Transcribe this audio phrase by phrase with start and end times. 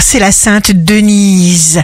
[0.00, 1.80] c'est la Sainte Denise.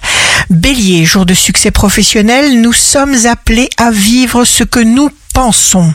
[0.50, 5.94] Bélier, jour de succès professionnel, nous sommes appelés à vivre ce que nous pensons.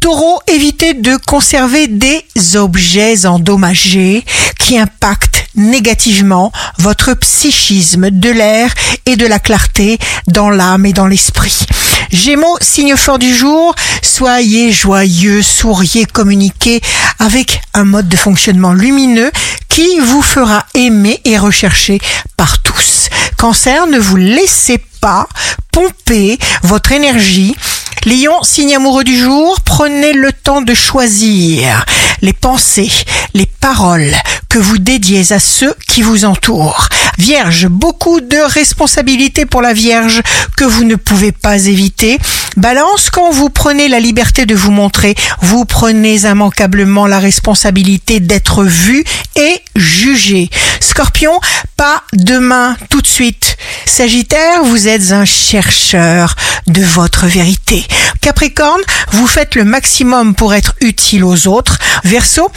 [0.00, 2.24] Taureau, évitez de conserver des
[2.56, 4.24] objets endommagés
[4.58, 8.72] qui impactent négativement votre psychisme, de l'air
[9.06, 11.66] et de la clarté dans l'âme et dans l'esprit.
[12.12, 16.80] Gémeaux, signe fort du jour, soyez joyeux, souriez, communiquez
[17.18, 19.30] avec un mode de fonctionnement lumineux
[19.68, 21.98] qui vous fera aimer et rechercher
[22.36, 23.08] par tous.
[23.36, 25.28] Cancer, ne vous laissez pas
[25.72, 27.54] pomper votre énergie
[28.06, 31.84] Lion, signe amoureux du jour, prenez le temps de choisir
[32.22, 32.90] les pensées,
[33.34, 34.14] les paroles
[34.48, 36.88] que vous dédiez à ceux qui vous entourent.
[37.20, 40.22] Vierge, beaucoup de responsabilités pour la Vierge
[40.56, 42.18] que vous ne pouvez pas éviter.
[42.56, 48.64] Balance, quand vous prenez la liberté de vous montrer, vous prenez immanquablement la responsabilité d'être
[48.64, 49.04] vu
[49.36, 50.48] et jugé.
[50.80, 51.38] Scorpion,
[51.76, 53.58] pas demain, tout de suite.
[53.84, 56.36] Sagittaire, vous êtes un chercheur
[56.68, 57.84] de votre vérité.
[58.22, 58.80] Capricorne,
[59.12, 61.78] vous faites le maximum pour être utile aux autres.
[62.04, 62.50] Verseau,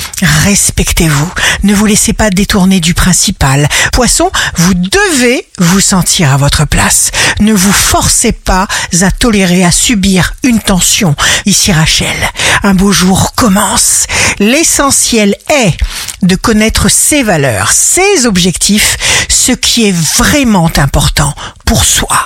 [0.44, 1.32] respectez-vous.
[1.64, 3.68] Ne vous laissez pas détourner du principal.
[3.92, 7.12] Poisson, vous devez vous sentir à votre place.
[7.40, 8.68] Ne vous forcez pas
[9.02, 11.16] à tolérer, à subir une tension.
[11.45, 12.16] Ici Rachel,
[12.64, 14.06] un beau jour commence.
[14.40, 15.78] L'essentiel est
[16.22, 18.98] de connaître ses valeurs, ses objectifs,
[19.30, 21.34] ce qui est vraiment important
[21.66, 22.17] pour soi.